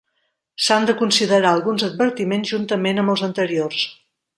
S'han 0.67 0.87
de 0.91 0.95
considerar 1.01 1.53
alguns 1.57 1.85
advertiments 1.91 2.57
juntament 2.57 3.03
amb 3.05 3.17
els 3.17 3.29
anteriors. 3.33 3.89